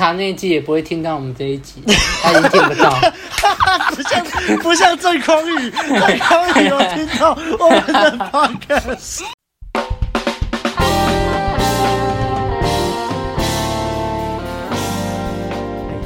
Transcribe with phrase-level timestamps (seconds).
[0.00, 1.82] 卡内基也不会听到我们这一集，
[2.24, 2.98] 他一定听不到。
[3.94, 4.24] 不像
[4.62, 9.20] 不像郑匡宇， 郑匡宇有听到我们的 podcast。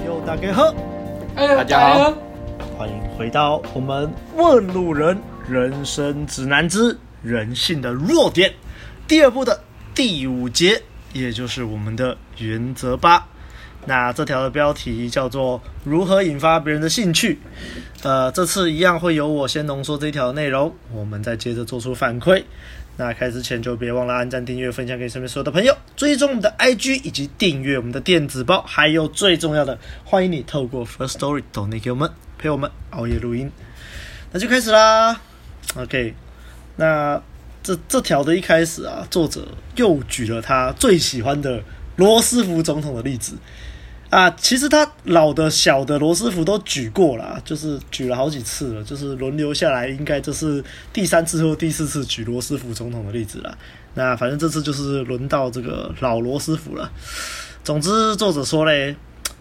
[0.05, 0.75] 呦，大家好，
[1.37, 2.15] 大家好，
[2.77, 5.17] 欢迎回到我们问路人
[5.49, 8.53] 人生指南之人性的弱点
[9.07, 9.63] 第二部的
[9.95, 10.83] 第五节。
[11.13, 13.25] 也就是我们的原则八，
[13.87, 17.39] 那这条的标题叫做如何引发别人的兴趣。
[18.03, 22.43] 呃，这次一样会由我先浓缩这一条内容，我们再接着做出反馈。
[22.97, 33.51] 那开始前就别忘了按赞、订阅、分享给身边所有的朋友，追踪我们的 IG 以及订阅我们的电子报，还有最重要的，欢迎你透过 Firstory donate 给我们，陪我们熬夜录音。
[34.33, 35.21] 那就开始啦
[35.77, 36.15] ，OK，
[36.77, 37.23] 那。
[37.67, 41.63] 这这条的一开始啊，作者又举了他最喜欢的
[41.97, 43.39] 罗斯福总统的例子
[44.15, 44.31] 啊。
[44.39, 50.63] 其实他老的、小的罗斯福都举过了，就是举了好几次了，就是轮流下来，应该这是
[50.93, 53.57] 第三次或第四次举罗斯福总统的例子了。
[53.95, 56.91] 那反正这次就是轮到这个老罗斯福了。
[57.63, 58.95] 总之，作者说嘞，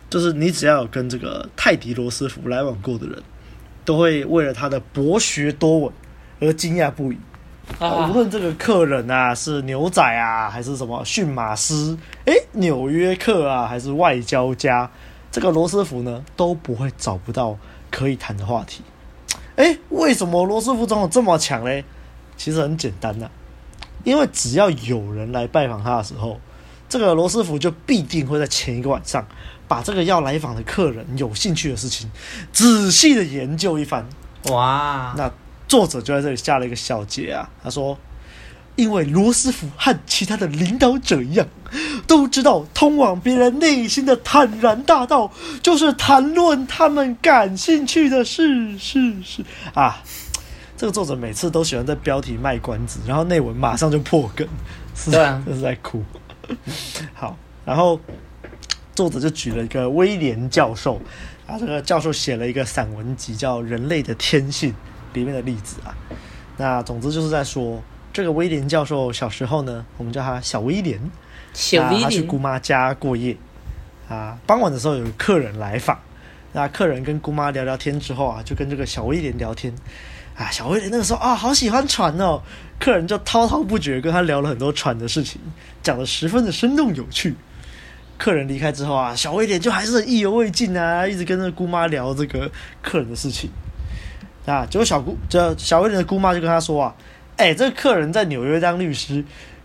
[0.10, 3.22] 就是你只要有跟这个泰迪罗斯福来往过的人，
[3.84, 5.94] 都会为了他的博学多闻
[6.40, 7.18] 而惊讶不已。
[7.80, 14.90] 啊，无论这个客人啊是牛仔啊，还是什么驯马师，诶，纽约客啊，还是外交家，
[15.32, 17.58] 这个罗斯福呢都不会找不到
[17.90, 18.84] 可以谈的话题。
[19.56, 21.86] 诶，为什么罗斯福总统这么强嘞？
[22.36, 23.32] 其实很简单呐、啊，
[24.04, 26.40] 因为只要有人来拜访他的时候，
[26.90, 29.26] 这个罗斯福就必定会在前一个晚上
[29.68, 32.12] 把这个要来访的客人有兴趣的事情
[32.52, 34.06] 仔细的研究一番。
[34.50, 35.32] 哇，那。
[35.74, 37.98] 作者就在这里下了一个小结啊，他说
[38.78, 41.48] ：“因为罗斯福和其他的领导者一样，
[42.06, 45.32] 都知道通往别人内心的坦然大道，
[45.64, 48.78] 就是谈论他们感兴趣的事。
[48.78, 49.44] 是是
[49.74, 50.04] 啊，
[50.78, 54.48] 这个作者每次都喜欢在标题卖关子，然后内文马上就破梗，
[54.96, 56.04] 是这样，这 是在哭。
[57.16, 58.00] 好，然后
[58.94, 61.02] 作者就举了一个威廉教授
[61.48, 64.70] 啊，这个教授写了一个散文集，叫《人类的天性》。”
[65.14, 65.96] 里面的例子啊，
[66.58, 67.82] 那总之就是在说
[68.12, 71.00] 这个威廉教授小时候呢，我们叫他小威廉，
[71.54, 73.36] 小威廉，他去姑妈家过夜
[74.10, 74.38] 啊。
[74.46, 76.00] 傍晚的时候有客人来访，
[76.52, 79.74] 那客人跟姑妈聊聊天之后啊，就跟这个小威廉聊天
[80.36, 80.52] 啊。
[80.52, 82.42] 小威廉那个时候啊，好喜欢船哦，
[82.80, 85.40] 客人就滔滔不绝跟他聊了很多船的事情，
[85.82, 87.36] 讲得十分的生动有趣。
[88.16, 92.50] 客人离开之后啊，小威廉就还是很意犹未尽啊，一直跟那姑妈聊这个
[92.82, 93.50] 客人的事情。
[94.46, 94.66] 啊！
[94.70, 96.94] 结果小姑这小威廉的姑妈就跟他说啊
[97.38, 99.24] ：“哎、欸，这个客人在纽约当律师，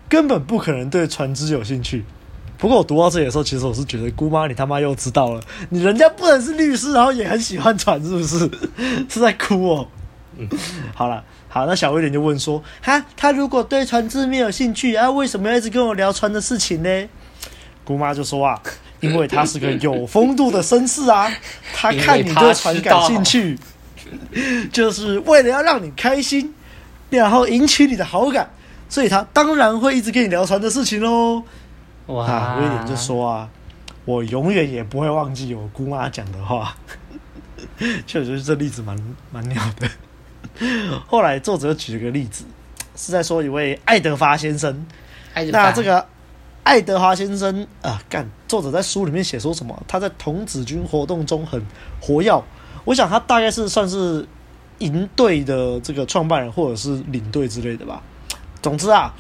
[0.09, 2.05] 根本不可能对船只有兴趣。”
[2.59, 5.41] 不过我读到这里的时候，其实我是觉得姑妈你他妈又知道了，
[5.71, 8.51] 你人家不能是律师，然后也很喜欢船，是不是？
[9.09, 9.89] 是在哭哦。
[10.37, 10.49] 嗯，
[10.95, 17.09] 好了，好，那小威廉就问说：“哈，他如果对船只没有兴趣，啊，为什么要一直跟我聊船的事情呢？”
[17.85, 18.61] 姑妈就说啊
[19.01, 21.29] ：“因为他是个有风度的绅士啊，
[21.75, 23.59] 他看你对船感兴趣。”
[24.73, 26.55] 就是为了要让你开心，
[27.11, 28.51] 然后引起你的好感，
[28.89, 31.43] 所以他当然会一直跟你聊船的事情喽。
[32.07, 33.49] 哇，威廉就说啊，
[34.05, 36.75] 我永远也不会忘记我姑妈讲的话。
[38.07, 38.97] 确实，这例子蛮
[39.31, 39.89] 蛮鸟的。
[41.07, 42.45] 后来作者举了个例子，
[42.97, 44.87] 是在说一位爱德华先生。
[45.53, 46.05] 那这个
[46.65, 49.81] 爱德华先生啊，干，作者在书里面写说什么？
[49.87, 51.65] 他在童子军活动中很
[52.01, 52.43] 活跃。
[52.89, 54.27] 我想他大概是算是
[54.79, 58.03] 营队的这个创办人，或者是领队之类的吧。
[58.63, 59.13] 总之啊，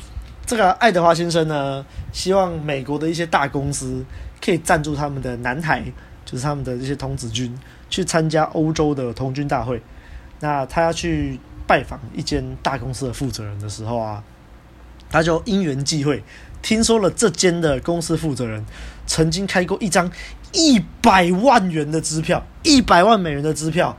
[0.46, 4.02] 这个爱德华先生呢，希望美国的一些大公司
[4.42, 5.84] 可以赞助他们的男孩，
[6.24, 7.54] 就是他们的这些童子军，
[7.90, 9.82] 去参加欧洲的童军大会。
[10.40, 14.24] 那他要去拜访一间大公司的负责人的时候啊，
[15.10, 16.24] 他就因缘际会
[16.62, 18.64] 听说了这间的公司负责人
[19.06, 20.10] 曾经开过一张。
[20.52, 23.96] 一百万元的支票，一百万美元的支票，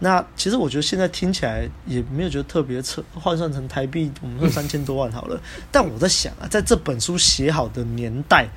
[0.00, 5.40] 那其实我觉得现在听起来也没有觉得特别扯，换算成台币，我们说三千多万好了。
[5.70, 8.48] 但我在想啊，在这本书写好的年代，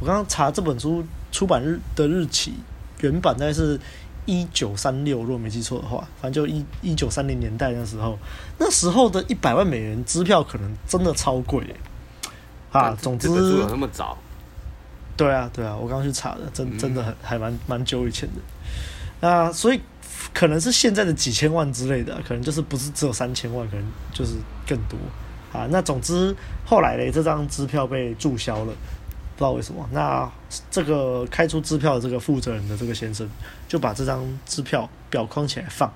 [0.00, 2.54] 我刚刚查这本书出版日的日期，
[3.00, 3.78] 原版大概是
[4.24, 8.16] 一九三六，如果没记错的话，反正就一一九三零年代那时候，
[8.58, 11.74] 那时候的一百万美元支票可能真的超贵
[12.70, 12.96] 啊。
[13.00, 14.16] 总之，有那么早。
[15.16, 18.40] 对啊，对啊，我刚刚去查的，真真的很还蛮蛮久以前的，
[19.20, 19.80] 那所以
[20.32, 24.32] 可能是现在的几千万之类的，可能就是不是只有三千万，可能就是
[24.66, 24.96] 更多
[25.52, 25.66] 啊。
[25.70, 28.72] 那总之后来嘞，这张支票被注销了，
[29.36, 29.86] 不知道为什么。
[29.92, 30.30] 那
[30.70, 33.28] 这个开出支票的这个负责人的这个先生，
[33.68, 35.92] 就把这张支票裱框起来放。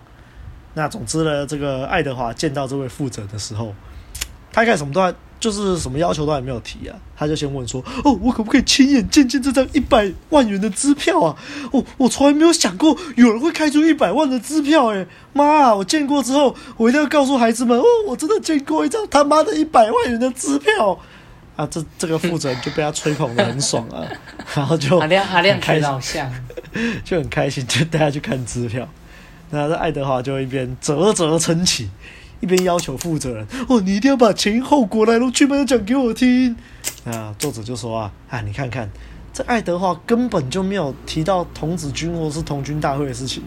[0.75, 3.75] 那总之呢，这个爱德华见到这位负责的时候，
[4.53, 11.37] 他一开始什么都还就是什么要求都还没有提啊，他就先问说：“哦，我可不可以亲眼见见这张一百万元的支票啊？
[11.73, 15.75] 哦，我从来没有想过有人会开出一百万的支票，诶，妈啊！
[15.75, 20.99] 我见过之后，我一定要告诉孩子们，哦，我真的见过一张他妈的一百万元的支票
[21.57, 21.67] 啊！
[21.71, 24.03] 这这个负责人就被他吹捧的很爽啊，
[24.57, 26.31] 然后就阿亮阿亮开老像，
[27.05, 28.89] 就很开心，就带他去看支票。
[29.51, 31.89] 那这爱德华就一边啧啧称奇。
[32.41, 36.57] 一边要求负责人哦，你一定要把前因后果来龙去脉讲给我听。
[37.05, 38.91] 啊，作者就说啊，啊，你看看
[39.33, 43.43] 这爱德华根本就没有提到童子军或是童军大会的事情，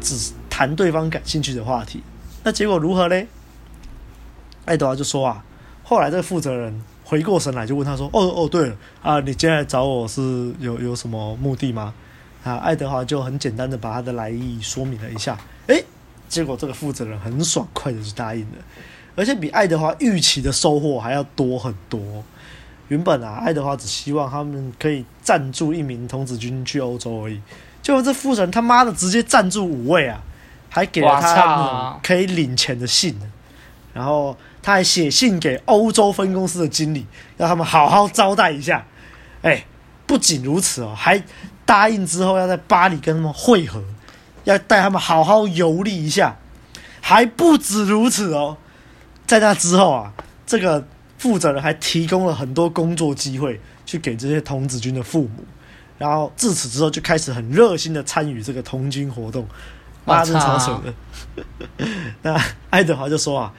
[0.00, 2.02] 只谈对方感兴趣的话题。
[2.44, 3.26] 那结果如何嘞？
[4.64, 5.44] 爱德华就说啊，
[5.82, 11.92] 后来这个负责人回过神来就问他说，哦哦，对了啊，你今天来找我是有有什么目的吗？
[12.44, 15.36] 啊，爱德华就很简单的把他的来意说明了一下，
[15.66, 15.84] 诶。
[16.30, 18.58] 结果这个负责人很爽快的就答应了，
[19.16, 22.00] 而且比爱德华预期的收获还要多很多。
[22.86, 27.40] 原本啊，爱德华只希望他们可以赞助一名童子军去欧洲而已，
[27.82, 30.22] 结果这负责人他妈的直接赞助五位啊，
[30.68, 33.16] 还给了他可以领钱的信，
[33.92, 37.06] 然后他还写信给欧洲分公司的经理，
[37.36, 38.86] 让他们好好招待一下。
[39.42, 39.64] 哎，
[40.06, 41.20] 不仅如此哦，还
[41.64, 43.82] 答应之后要在巴黎跟他们会合。
[44.50, 46.36] 要带他们好好游历一下，
[47.00, 48.56] 还不止如此哦，
[49.26, 50.12] 在那之后啊，
[50.46, 50.86] 这个
[51.18, 55.44] 负责人还提供了很多工作机会去给这些童子军的父母，
[55.98, 59.46] 然后自此之后就开始很热心的参与这个童军活动，
[60.04, 61.86] 妈真超扯的。
[62.22, 63.52] 那爱德华就说啊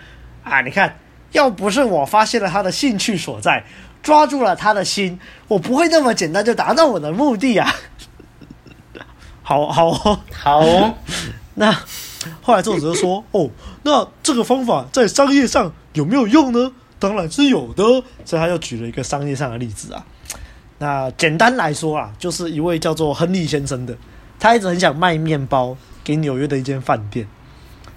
[0.44, 0.98] 啊，你看，
[1.32, 3.64] 要不是我发现了他的兴趣所在，
[4.02, 7.74] 抓住了他的心，我不会那么简单就达到我的目的啊。
[9.52, 10.94] 好好哦，好哦。
[11.56, 11.70] 那
[12.42, 13.50] 后来作者就说：“哦，
[13.84, 16.72] 那这个方法在商业上有没有用呢？
[17.00, 17.84] 当然是有的。”
[18.24, 20.06] 所以他又举了一个商业上的例子啊。
[20.78, 23.94] 那简单来说啊，就是一位叫做亨利先生的，
[24.40, 27.28] 他一直很想卖面包给纽约的一间饭店。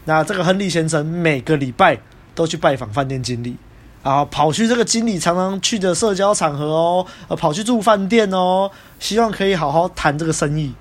[0.06, 1.96] 那这个亨利先生每个礼拜
[2.34, 3.56] 都去拜访饭店经理，
[4.02, 8.68] 然后跑去这个经理常常去的社交场合哦，呃，跑去住饭店哦，
[8.98, 10.74] 希望可以好好谈这个生意。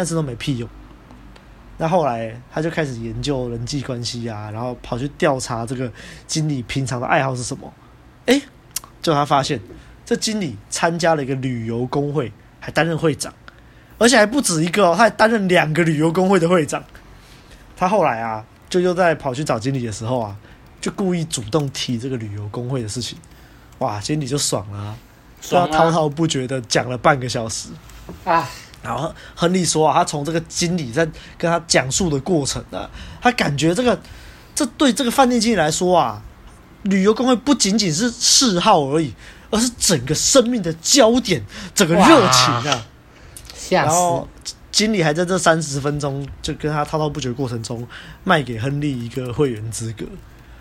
[0.00, 0.66] 但是都没屁用。
[1.76, 5.92] 那后来他就开始研究人际关系啊，然后跑去调查这个
[6.26, 7.70] 经理平常的爱好是什么。
[8.24, 8.40] 诶，
[9.02, 9.60] 就他发现
[10.06, 13.30] 这经理参加了一个旅游工会，还担任会长，
[13.98, 16.82] 而且还不止一个哦，他还担任两个旅游工会的会长。
[17.76, 20.34] 他后来啊，就又在跑去找经理的时候啊，
[20.80, 23.18] 就故意主动提这个旅游工会的事情。
[23.80, 24.96] 哇，经理就爽了啊，
[25.42, 27.68] 爽啊，滔滔不绝的讲了半个小时
[28.24, 28.48] 啊。
[28.82, 31.04] 然后亨利说啊，他从这个经理在
[31.36, 32.88] 跟他讲述的过程啊，
[33.20, 34.00] 他感觉这个
[34.54, 36.22] 这对这个饭店经理来说啊，
[36.84, 39.12] 旅游工会不仅仅是嗜好而已，
[39.50, 41.42] 而是整个生命的焦点，
[41.74, 42.86] 整个热情啊。
[43.68, 44.26] 然后
[44.72, 47.86] 经理还在这三十分钟就跟他滔滔不绝的过程中
[48.24, 50.06] 卖给亨利一个会员资格。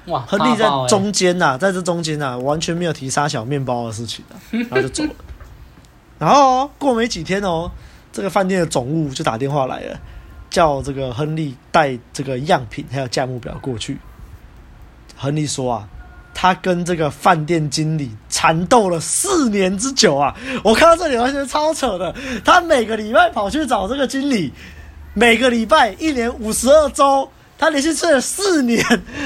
[0.07, 0.19] 哇！
[0.27, 5.09] 亨利在中间呐、啊，在这中间呐、啊，完全没有提沙小面包的事情啊，然后就走了。
[6.19, 7.71] 然后、哦、过没几天哦。
[8.11, 9.99] 这个饭店的总务就打电话来了，
[10.49, 13.97] 叫这个亨利带这个样品还有价目表过去。
[15.15, 15.87] 亨利说啊，
[16.33, 20.35] 他跟这个饭店经理缠斗了四年之久啊！
[20.63, 22.15] 我看到这里，我觉得超扯的。
[22.45, 24.53] 他每个礼拜跑去找这个经理，
[25.13, 28.83] 每个礼拜一年五十二周，他连续吃了四年，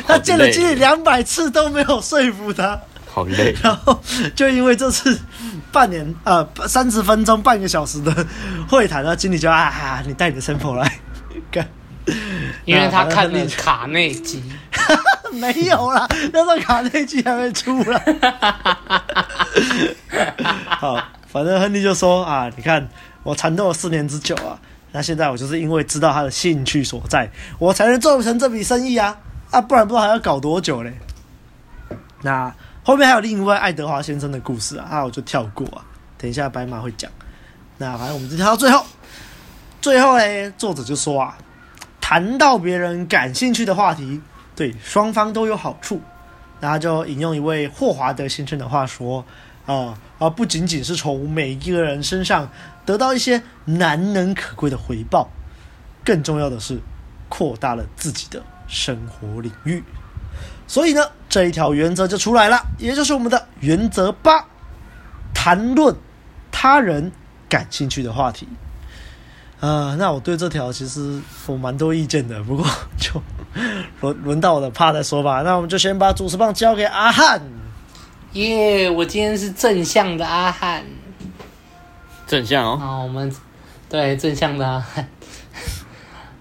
[0.07, 2.81] 他见了经理两百次都没有说服他。
[3.13, 4.01] 好累， 然后
[4.36, 5.20] 就因为这次
[5.72, 8.25] 半年呃三十分钟半个小时的
[8.67, 11.00] 会谈，然后经理就啊，你带你的 sample 来
[11.51, 11.67] 干，
[12.65, 14.43] 因为他看了卡内基，
[15.32, 18.03] 没有啦，那时候卡内基还没出来。
[20.65, 22.89] 好，反正亨利就说啊，你看
[23.22, 24.58] 我缠斗了四年之久啊，
[24.91, 27.29] 那现在我就是因为知道他的兴趣所在，
[27.60, 29.15] 我才能做成这笔生意啊
[29.51, 30.98] 啊，不然不知道还要搞多久嘞。
[32.24, 32.51] 那。
[32.83, 35.85] 后面还有另一位爱德华先生的故事啊，那我就跳过啊。
[36.17, 37.09] 等一下白马会讲。
[37.77, 38.85] 那反正我们就跳到最后。
[39.81, 41.37] 最后呢，作者就说啊，
[41.99, 44.21] 谈到别人感兴趣的话题，
[44.55, 46.01] 对双方都有好处。
[46.59, 49.25] 那他就引用一位霍华德先生的话说
[49.65, 52.49] 啊，而不仅仅是从每一个人身上
[52.85, 55.29] 得到一些难能可贵的回报，
[56.03, 56.79] 更重要的是
[57.29, 59.83] 扩大了自己的生活领域。
[60.67, 64.46] 所以呢，这一条原则就出来了，也就是我们的原则八：
[65.34, 65.96] 谈论
[66.51, 67.12] 他人
[67.48, 68.48] 感兴趣的话题。
[69.60, 72.65] 呃，那我对这条其实我蛮多意见的，不过
[72.98, 73.22] 就
[74.01, 75.41] 轮轮到我的 part 再说吧。
[75.41, 77.41] 那我们就先把主持棒交给阿汉。
[78.34, 80.84] 耶，yeah, 我今天是正向的阿汉。
[82.25, 82.77] 正向哦。
[82.77, 83.34] 好，我们
[83.88, 85.08] 对正向的阿汉。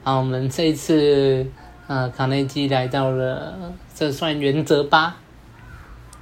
[0.02, 1.46] 好， 我们这一次
[1.86, 5.16] 呃，卡内基来到了，这算原则吧。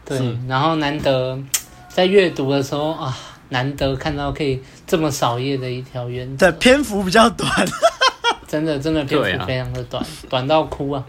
[0.04, 1.38] 对，然后难得
[1.88, 3.16] 在阅读的时候啊。
[3.52, 7.50] 难得看到可以这么少页的一条原则，对，篇幅比较短，
[8.46, 11.04] 真的真的篇幅非常的短，啊、短到哭啊！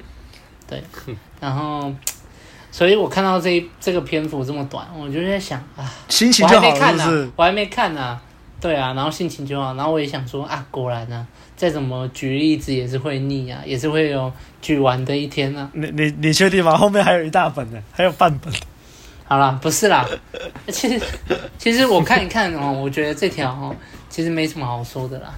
[0.68, 0.84] 对，
[1.40, 1.94] 然后，
[2.72, 8.22] 所以我看到这这个篇幅这么短，我就在想啊，心情就好了，我还没看呢、啊，是是我还没看呢、啊，
[8.60, 11.28] 对啊，然后心情就好，然后我也想说啊，果然啊，
[11.62, 15.70] 再怎么举例子也是会腻啊，也是会有举完的一天啊。
[15.74, 16.76] 你你你确定吗？
[16.76, 18.52] 后面还有一大本呢，还有半本。
[19.26, 20.04] 好啦，不是啦，
[20.70, 21.00] 其实
[21.60, 23.76] 其实我看一看哦，我觉得这条哦，
[24.10, 25.32] 其实没什么好说的啦。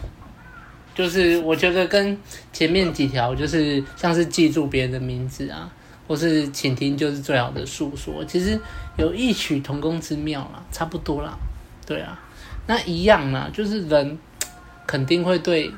[0.96, 2.18] 就是我觉得跟
[2.54, 5.70] 前面几条，就是像是记住别人的名字啊，
[6.08, 8.58] 或是倾听就是最好的诉说，其实
[8.96, 11.38] 有异曲同工之妙啦，差不多啦。
[11.86, 12.18] 对啊，
[12.66, 14.18] 那一样啦，就是人
[14.88, 15.70] 肯定会对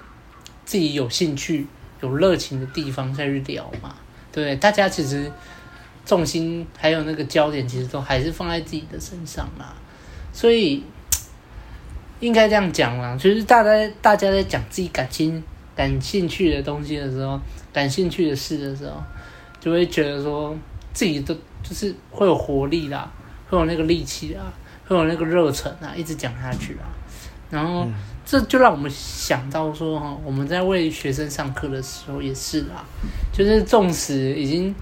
[0.65, 1.67] 自己有兴趣、
[2.01, 3.95] 有热情的地方再去聊嘛。
[4.31, 5.31] 对，大家其实。
[6.07, 9.73] 重心还有那个焦点，其实都还是放在自己的身上啦，
[10.31, 10.83] 所以
[12.19, 13.17] 应该这样讲啦。
[13.19, 13.71] 其实大家
[14.03, 15.43] 大家在讲自己感兴
[15.75, 17.41] 感兴趣的东西的时候，
[17.73, 19.01] 感兴趣的事的时候，
[19.59, 20.55] 就会觉得说
[20.93, 23.11] 自己都就是会有活力啦，
[23.49, 24.43] 会有那个力气啦，
[24.87, 26.85] 会有那个热忱啊，一直讲下去啊。
[27.49, 27.87] 然后
[28.25, 32.83] 这就让我们想到说哈，我们在为学生上课的时候也是啦，
[33.31, 34.73] 就是纵使已经。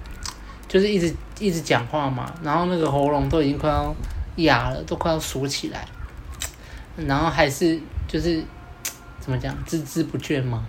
[0.66, 3.96] 就是一直一直讲话嘛，然后那个喉咙都已经快要
[4.38, 5.86] 哑了，都快要锁起来，
[7.06, 8.44] 然后还是就是
[9.20, 10.66] 怎么讲，孜孜不倦吗？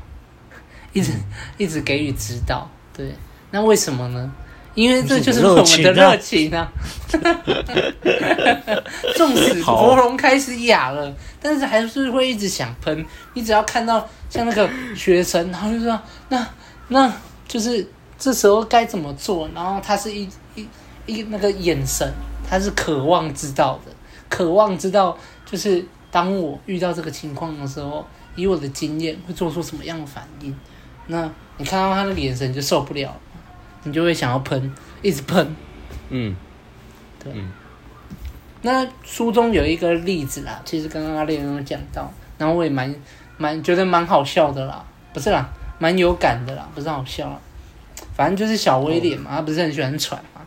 [0.93, 1.11] 一直、
[1.57, 3.15] 一直给予指导，对，
[3.51, 4.31] 那为什么呢？
[4.75, 6.71] 因为这就是我们的热情啊！
[9.17, 13.05] 纵使喉咙开始哑了，但是还是会一直想喷。
[13.35, 16.47] 你只要看到像那个学生，然后就说那
[16.89, 17.13] 那
[17.49, 17.87] 就是。
[18.17, 19.51] 这时候该怎么做？
[19.55, 20.67] 然后他是一一
[21.05, 22.09] 一那个眼神，
[22.49, 23.93] 他是渴望知道的，
[24.31, 30.57] 渴望知道就是当我遇到这个情况的时候，以我的经验会做出什么样的反应。
[31.09, 31.29] 那
[31.59, 33.15] 你看到他的眼神就受不了，
[33.85, 35.57] 你就会想要喷，一直喷。
[36.09, 36.35] 嗯，
[37.23, 37.33] 对。
[37.35, 37.51] 嗯、
[38.63, 42.95] 那书中有一个例子啦，其实刚刚阿烈有讲到，然后我也蛮
[43.37, 45.49] 蛮觉得蛮好笑的啦，不是啦，
[45.79, 47.39] 蛮有感的啦，不是好笑啦。
[48.15, 50.41] 反正就是小威廉嘛，他不是很喜欢喘嘛，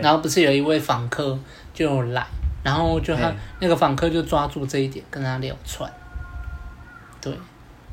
[0.00, 1.36] 然后不是有一位访客
[1.74, 2.24] 就来，
[2.62, 5.90] 然后就他那个访客就抓住这一点跟他聊喘，
[7.20, 7.36] 对，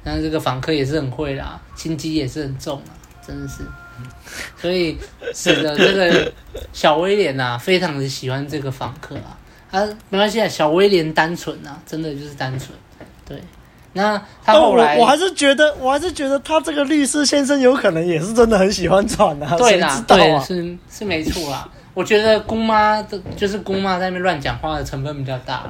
[0.03, 2.93] 但是这个访客也是很会啦，心机也是很重啊，
[3.25, 3.63] 真的是，
[4.61, 4.97] 所以
[5.33, 6.31] 使得这个
[6.73, 9.37] 小威廉呐非常的喜欢这个访客啊，
[9.71, 12.69] 啊没关系啊，小威廉单纯啊，真的就是单纯，
[13.25, 13.41] 对。
[13.91, 19.57] 那他后来，我我还是觉得，我还是觉得他这个律师先生有可能也是真的很喜欢船啊。
[19.57, 21.67] 对啦，对，是是没错啦。
[21.99, 25.69] 我觉得姑妈的，就是姑妈在那边乱讲话的成分比较大。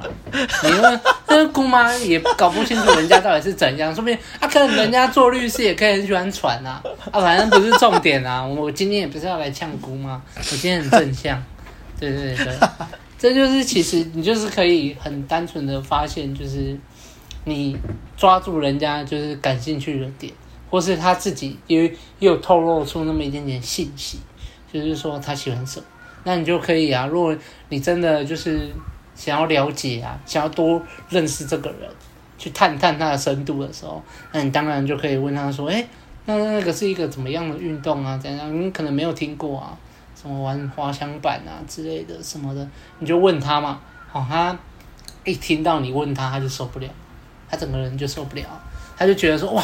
[0.62, 6.80] 因为这个姑妈也搞不清楚人家到底是怎样，说不定啊，可能人家做律师也可以很喜欢喘啊。
[7.10, 8.46] 啊，反正不是重点啊。
[8.46, 11.42] 我今天也不是要来呛姑妈，我今天很正向。
[11.98, 12.56] 对对对，
[13.18, 16.78] 这就是其实你就是可以很单纯的发现，就是。
[17.44, 17.74] 你
[18.18, 20.30] 抓住人家就是感兴趣的点，
[20.68, 24.18] 或是他自己因为又透露出那么一点点信息，
[24.70, 25.86] 就是说他喜欢什么，
[26.24, 27.06] 那你就可以啊。
[27.06, 27.36] 如果
[27.68, 28.70] 你真的就是
[29.14, 31.90] 想要了解啊，想要多认识这个人，
[32.38, 35.86] 去探探他的深度的时候，那你当然就可以问他说：“哎，
[36.26, 38.16] 那那个是一个怎么样的运动啊？
[38.18, 38.60] 怎样？
[38.60, 39.76] 你可能没有听过啊，
[40.14, 42.66] 什么玩滑翔板啊之类的什么的，
[42.98, 43.80] 你就问他嘛。
[44.10, 44.58] 好，他
[45.24, 46.88] 一听到你问他，他就受不了。”
[47.52, 48.44] 他整个人就受不了，
[48.96, 49.60] 他就觉得说哇，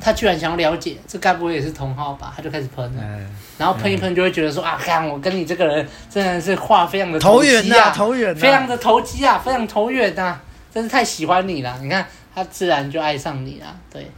[0.00, 2.32] 他居然想要了解，这该不会也是同号吧？
[2.36, 10.36] 他就开始喷了，嗯、然后喷一喷就会觉得说、嗯、啊，看我跟你这个人真的是话非常的投机啊，投缘、啊，非常的投机啊，非常投缘呐，
[10.72, 11.78] 真是太喜欢你了。
[11.80, 13.76] 你看他自然就爱上你了。
[13.92, 14.10] 对，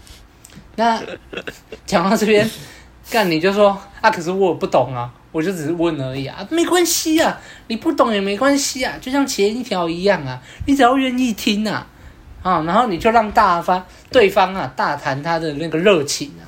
[0.77, 1.01] 那
[1.85, 2.51] 讲到这边，
[3.11, 11.87] 干你就说啊，可是我不懂啊，我就只是问而已啊，没关系啊，你不懂也没关系啊，就像前一条一样啊，你只要愿意听啊。
[12.49, 16.47] 啊、然后你就让大方对方啊大谈他的那个热情啊，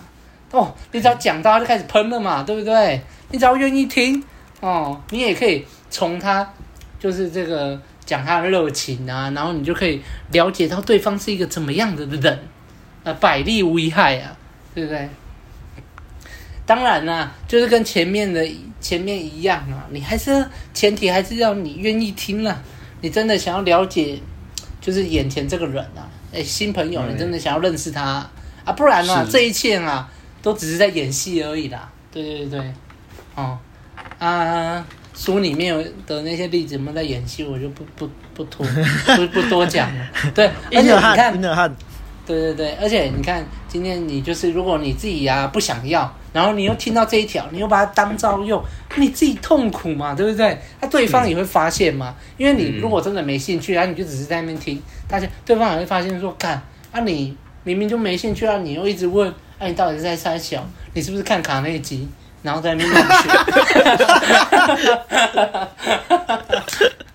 [0.53, 3.01] 哦，你只要讲到他就开始喷了嘛，对不对？
[3.33, 4.23] 你只要愿意听
[4.61, 6.49] 哦，你也可以从他
[7.01, 10.01] 就是这个讲他的热情啊，然后你就可以
[10.31, 12.39] 了解到对方是一个怎么样的人，
[13.03, 14.37] 啊，百利无一害啊，
[14.75, 15.09] 对不对？
[16.65, 18.49] 当然啦、就是跟前面的
[18.81, 22.63] 前面一样啊，你还是前提还是要你愿意听啊，
[23.01, 24.21] 你真的想要了解，
[24.89, 28.31] 就是眼前这个人啊，哎，新朋友，你真的想要认识他啊，
[28.65, 30.09] 啊不然呢，这一切啊，
[30.41, 32.73] 都只是在演戏而已啦，对对对，
[33.35, 33.59] 哦，
[34.19, 34.83] 啊。
[35.15, 38.65] 书里面有的那些例子，我们在演戏，我就不不不多
[39.17, 40.07] 不不多讲了。
[40.33, 41.77] 对，而且你看，
[42.25, 48.63] 对对对，而且你看，今天你就是，如果你自己呀、啊、不想要，然后你又听到这一条，你又把它当招用，
[48.95, 50.57] 你自己痛苦嘛，对不对？
[50.81, 59.29] 那、啊、对方也会发现嘛，因为你如果真的没兴趣，然、啊、后你就只是在那边听，大家对方也会发现说，看啊，你明明就没兴趣啊，你又一直问，
[59.59, 60.65] 哎、啊，你到底是在猜小？
[60.95, 62.07] 你是不是看卡内基？
[62.41, 62.89] 然后在那边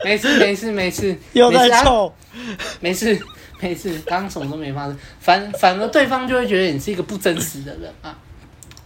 [0.04, 2.14] 没事没事没事，又在臭，
[2.82, 3.18] 没事
[3.62, 8.14] 没事，刚刚什么都没发生，反反而对方就会觉得你是一个不真实的人啊，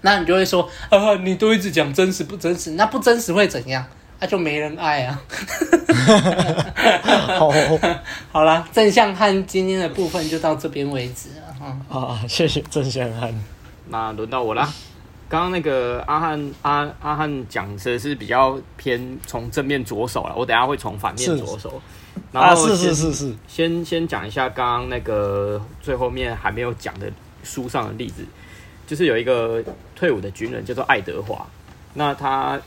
[0.01, 3.83] 那你就会说啊，你都一直讲真实不真实，那不真实会怎样？
[4.19, 5.21] 那、啊、就没人爱啊。
[7.37, 7.51] 好，
[8.31, 11.77] 好了， 正向汉今天的部分就到这边为止了啊。
[11.89, 13.33] 啊，谢谢正向汉，
[13.89, 14.71] 那轮到我啦。
[15.29, 21.81] 刚刚那个阿汉阿阿汉讲的是比较偏从正面着手了，我等下会从反面着手。
[22.31, 27.11] 然后是是是是，先先讲一下刚刚那个最后面还没有讲的
[27.43, 28.25] 书上的例子，
[28.87, 29.63] 就是有一个
[29.95, 31.45] 退伍的军人叫做爱德华，
[31.93, 32.59] 那他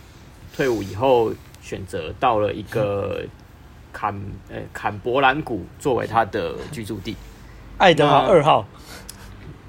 [0.55, 3.23] 退伍以后选择到了一个
[3.93, 4.15] 坎
[4.49, 7.17] 呃坎伯兰谷作为他的居住地，
[7.79, 8.65] 爱德华二号。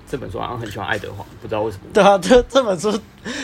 [0.08, 1.84] 这本书好像很喜欢爱德华，不知道为什么。
[1.94, 2.92] 对啊，这这本书，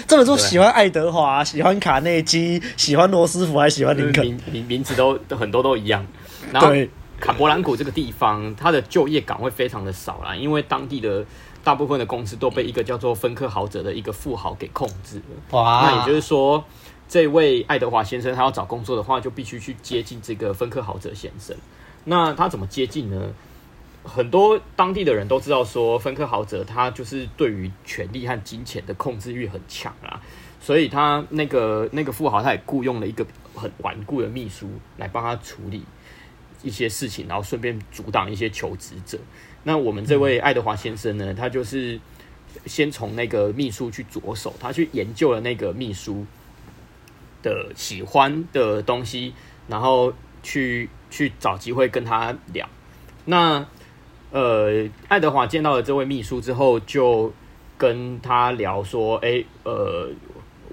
[0.05, 6.05] 这本书喜欢爱德华，喜欢卡内基，喜欢罗斯福，还喜欢林肯，名名名字都很多都一样。
[6.51, 6.73] 然后，
[7.21, 11.23] 坎伯兰谷这个地方，它的就业岗位非常的少啦，因为当地的
[11.67, 15.35] 大部分的公司都被一个叫做芬克豪泽的一个富豪给控制了。
[15.51, 15.81] 哇！
[15.81, 16.63] 那也就是说，
[17.09, 21.53] 这位爱德华先生他要找工作的话，就必须去接近这个芬克豪泽先生。
[22.05, 23.33] 那他怎么接近呢？
[24.05, 30.21] 很多当地的人都知道，说芬克豪泽他就是对于权力和金钱的控制欲很强啊，
[30.61, 35.83] 所以他那个那个富豪他也雇佣了一个很顽固的秘书来帮他处理
[36.63, 39.19] 一些事情，然后顺便阻挡一些求职者。
[39.67, 41.99] 那我们这位爱德华先生呢，他就是
[42.65, 46.25] 先从那个秘书去着手，他去研究了那个秘书
[47.43, 49.33] 的喜欢的东西，
[49.67, 52.69] 然后去去找机会跟他聊。
[53.25, 53.65] 那
[54.31, 57.33] 呃，爱德华见到了这位秘书之后，就
[57.77, 60.09] 跟他聊说：“哎，呃，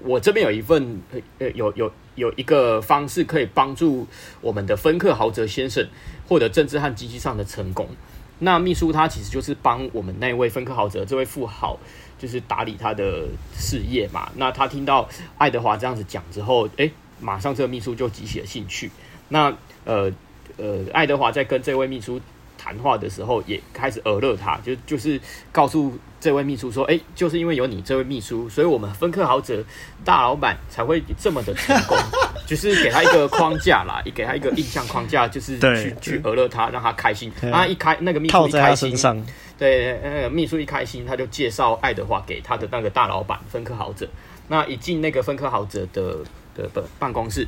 [0.05, 1.01] 我这边有一份，
[1.39, 4.07] 呃，有有有一个方式可以帮助
[4.39, 5.85] 我们的芬克豪泽先生
[6.29, 7.89] 获得政治和经济上的成功。
[8.39, 11.77] 那秘书他其实就是帮我们那位芬克豪泽这位富豪，
[12.17, 14.31] 就是打理他的事业嘛。
[14.35, 18.91] 那他听到爱德华这样子讲之后，哎，马上这个秘书就激起了兴趣。
[19.29, 19.53] 那
[19.85, 20.11] 呃
[20.57, 22.19] 呃，爱德华在跟这位秘书。”
[22.57, 25.21] 谈话的时候也开始耳乐他，就就是
[25.51, 29.63] 告诉这位秘书说：“哎，就是因为有你这位秘书，所以我们芬克豪泽
[30.03, 31.95] 大老板才会这么的成功。
[32.45, 37.31] 就是给他一个框架啦，也 给他一个印象框架，就是去去讹乐他，让他开心。
[37.51, 38.95] 他一开那个秘书一开心，
[39.57, 44.07] 对，那个秘书一开心，他就介绍爱德华给他的那个大老板芬克豪泽。
[44.47, 46.17] 那一进那个芬克豪泽的
[46.55, 47.47] 的办办公室，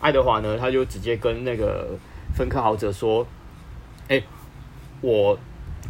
[0.00, 1.88] 爱德华呢，他就直接跟那个
[2.36, 3.26] 芬克豪泽说：
[4.08, 4.22] 哎。”
[5.02, 5.38] 我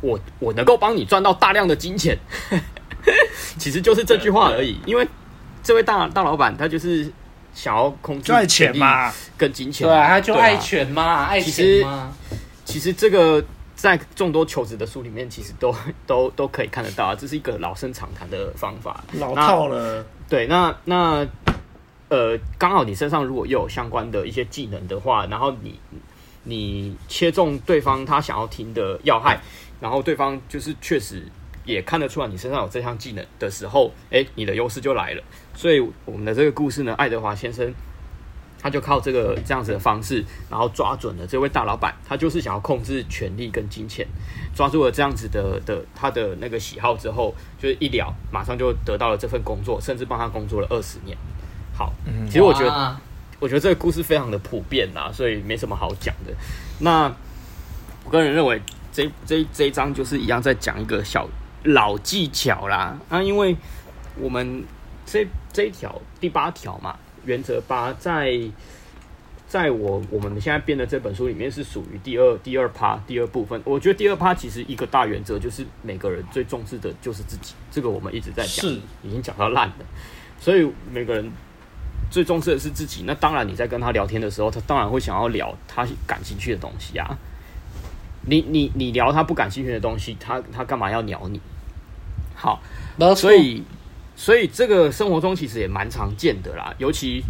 [0.03, 2.16] 我我能够帮你赚到大量的金钱，
[3.59, 4.79] 其实就是这句话而已。
[4.87, 5.05] 因为
[5.64, 7.12] 这位大大老板他就是
[7.55, 12.13] 想要控制权力嘛，跟金钱，对啊，他就爱权嘛，爱钱嘛。
[12.65, 15.75] 其实这个在众多求职的书里面，其实都
[16.07, 17.15] 都都可以看得到啊。
[17.15, 20.05] 这是一个老生常谈的方法，老套了。
[20.29, 21.27] 对，那那
[22.09, 25.79] 呃，刚好你身上如果又有相关的一些技能的话，然后你。
[26.43, 29.39] 你切中对方他想要听的要害，
[29.79, 31.23] 然后对方就是确实
[31.64, 35.23] 也看得出来你身上有这项技能的时候，诶，你的优势就来了。
[35.55, 37.73] 所以我们的这个故事呢，爱德华先生
[38.61, 44.07] 他就靠这个这样子的方式，然后抓准了这位大老板，他就是想要控制权力跟金钱，
[44.55, 51.16] 抓住了这样子的的他的那个喜好之后，就是一聊，马上就得到了这份工作，甚至帮他工作了二十年。
[51.77, 51.92] 好，
[52.27, 52.96] 其实我觉得。
[53.40, 56.35] 我觉得这个故事非常的普遍呐，所以没什么好讲的。
[56.81, 57.11] 那
[58.05, 58.61] 我个人认为
[58.92, 61.27] 这，这这这一章就是一样在讲一个小
[61.64, 62.99] 老技巧啦。
[63.09, 63.57] 啊，因为
[64.18, 64.64] 我们
[65.07, 68.40] 这这一条第八条嘛，原则八在
[69.46, 73.61] 在我我们现在编的这本书里面是属于第二第二趴第二部分。
[73.64, 79.75] 我觉得第二趴其实一个大原则就是每个人最重视的就是自己，这个我们一直在讲，是已经讲到烂了。
[80.38, 81.31] 所以每个人
[82.11, 83.03] 最重视的是自己。
[83.07, 87.18] 那当然你在跟他聊天的时候，他当然会想要聊他感兴趣的东西啊。
[88.27, 91.40] 你你你聊他不感兴趣的东西，他他干嘛要鸟你？
[92.40, 92.59] 好，
[93.14, 93.62] 所以
[94.16, 97.22] 所以这个生活中其实也蛮常见的啦，尤其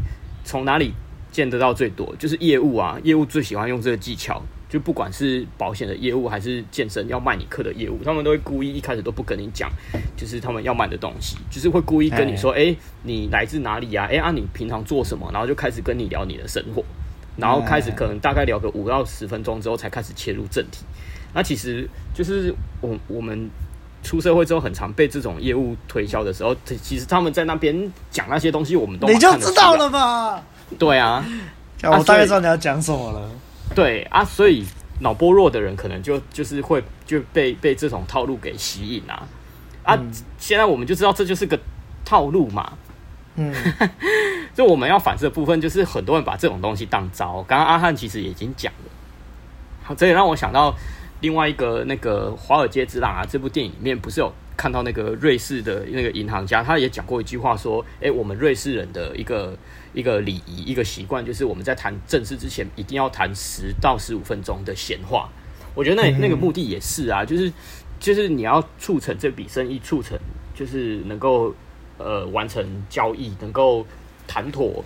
[0.44, 0.94] 从哪里
[1.32, 9.68] 见得到最多，就是业务啊，业务最喜欢用这个技巧，就不管是保险的业务还是健身要卖你课的业务，他们都会故意一开始都不跟你讲，
[10.16, 14.06] 就是他们要卖的东西，就是会故意跟你说，哎、欸，你来自哪里呀？
[14.08, 15.28] 哎啊，你平常做什么？
[15.32, 16.84] 然后就开始跟你聊你的生活。
[17.36, 20.84] 然后开始可能大概聊个五到十分钟之后，才开始切入正题。
[21.32, 23.48] 那其实就是我我们
[24.02, 30.42] 出社会之后，很常被这种业务推销的时候，其实他们在那边讲那些东西，我们都你就知道了吧？
[30.78, 31.24] 对啊，
[31.82, 33.20] 我大概知道你要讲什么了。
[33.20, 33.30] 啊
[33.72, 34.66] 对啊，所以
[34.98, 39.22] 脑波弱的人可能就就是会就被被这种套路给吸引啊
[39.84, 39.94] 啊！
[39.94, 41.56] 嗯、现在我们就知道这就是个
[42.04, 42.72] 套路嘛。
[43.36, 43.54] 嗯，
[44.56, 47.44] 就我们要反思的部分，就是很多人把这种东西当招。
[47.46, 48.90] 刚刚阿汉其实也已经讲了，
[49.84, 50.74] 好，这也让我想到
[51.20, 59.56] 另外一个那个《华尔街之狼》啊，这部电影里面不是有看到那个瑞士的那个银行家，他也讲过一句话，说：“哎，我们瑞士人的一个
[59.92, 65.28] 一个礼仪、一个习惯，就是我们在谈正事之前，一定要谈十到十五分钟的闲话。”
[65.74, 67.52] 我觉得那那个目的也是啊，就是
[67.98, 70.18] 就是你要促成这笔生意，促成
[70.54, 71.54] 就是能够。
[72.02, 73.85] 呃，完成交易能够
[74.26, 74.83] 谈妥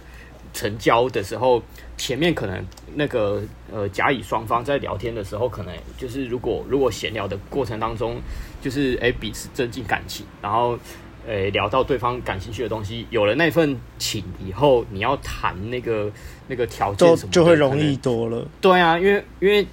[0.55, 1.63] 成交的时候，
[1.99, 2.65] 前面可能
[2.95, 8.17] 那个呃甲乙双方在聊天的时候，可能就是如果如果闲聊的过程当中，
[8.63, 10.79] 就是哎彼此增进感情，然后
[11.27, 16.11] 诶聊到对方感兴趣的东西，有了那份情以后，你要谈那个
[16.49, 18.49] 那个条件什么就会容易多了。
[18.61, 19.67] 对啊，因为因为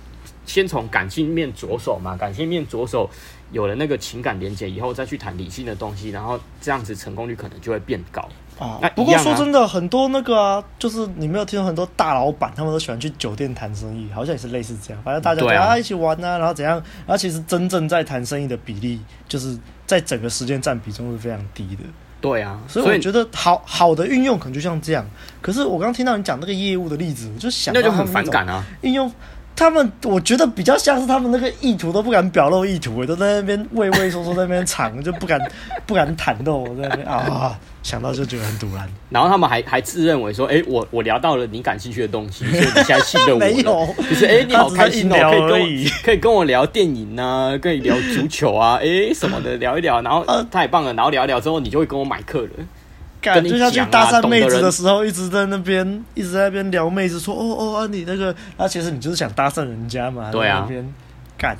[0.45, 3.09] 先从感性面着手嘛，感性面着手。
[3.51, 8.25] 有了那个情感连接以后，再去谈理性的东西，然后这样子成功率可能就会变高
[8.61, 8.79] 啊。
[8.81, 15.03] 啊不过说真的，很多那个啊，就是你没有听到很多大老板他们都喜欢去酒店谈生意，好像也是类似这样。
[15.03, 16.75] 反正大家大家一起玩啊，然后怎样？
[17.05, 21.83] 然后其实真正在谈生意的比例，就是在整个时间占比中是非常低的。
[22.21, 25.03] 对啊，所以我觉得好好的运用可能就像这样。
[25.41, 29.11] 可是我刚刚听到你讲那个业务的例子，我就想到那就很反感啊，运用。
[29.55, 35.39] 他们我觉得比较像是他们那个意图都不敢表露意图，都在那边畏畏缩缩在那边藏，就不敢
[35.85, 38.87] 不敢袒露在那边啊， 想到就觉得很突然。
[39.09, 43.45] 然后他们还还自认为说，哎、欸，我我聊到了你感兴趣的东西，所以你现在信任我了。
[43.53, 52.49] 没有，就是哎、欸，你好开心哦，可以跟我可以跟我聊电影啊，可以聊足球啊，哎、欸、什么的聊一聊，然后太棒了，然后聊一聊之后，你就会跟我买课了。
[53.21, 60.31] 感觉像去搭讪妹子的时候，一直在那边，一直在那边聊妹子，说哦哦啊，你那个，那其实你就是想搭讪人家嘛。
[60.31, 60.93] 对啊，那边
[61.37, 61.55] 干，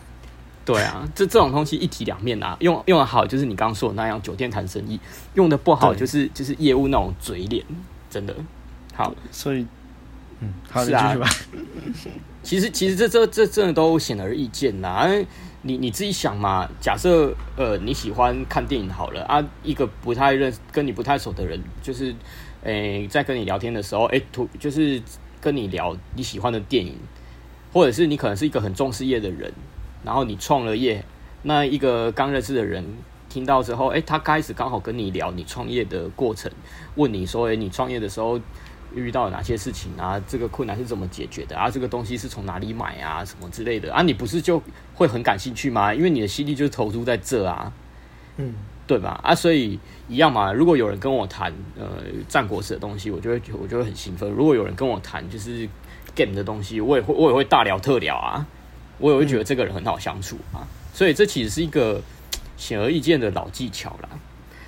[0.66, 5.00] 对啊，这这种东西一体两面啊，用用的好就是你刚刚说的那样，酒店谈生意；
[5.36, 7.64] 用的不好就是就是业务那种嘴脸，
[8.10, 8.34] 真的
[8.96, 9.14] 好。
[9.32, 9.66] 所以，
[10.40, 11.30] 嗯，好，是啊，继续吧。
[12.44, 15.08] 其实其实这这这真的都显而易见啦。
[15.64, 22.16] 你你自己想嘛，假设呃你喜欢看电影好了啊，一个不太认跟你不太熟的人，就是
[22.64, 25.02] 诶、在跟你聊天的时候，诶、欸，突就是
[25.40, 26.96] 跟你聊你喜欢的电影，
[27.72, 29.54] 或者是你可能是一个很重视业的人，
[30.04, 31.04] 然后你创了业，
[31.44, 32.84] 那一个刚认识的人
[33.30, 36.52] 听到之后，诶、他开始刚好跟你聊你创业的过程，
[36.96, 38.40] 问你说，诶、你创业的时候。
[38.96, 40.22] 遇到了哪些事情啊？
[40.28, 41.70] 这个困难是怎么解决的啊？
[41.70, 43.24] 这个东西是从哪里买啊？
[43.24, 44.02] 什么之类的啊？
[44.02, 44.62] 你不是就
[44.94, 45.94] 会很感兴趣吗？
[45.94, 47.72] 因为你的心力就是投入在这啊，
[48.38, 48.54] 嗯，
[48.86, 49.20] 对吧？
[49.24, 50.52] 啊，所以一样嘛。
[50.52, 54.30] 如果有人跟我谈呃战国史的东西，我就会我就会很兴奋。
[54.30, 55.68] 如果有人跟我谈就是
[56.16, 58.46] game 的东西，我也会我也会大聊特聊啊。
[58.98, 60.68] 我也会觉得这个人很好相处啊。
[60.94, 62.02] 所以这其实是一个
[62.58, 64.10] 显而易见的老技巧啦。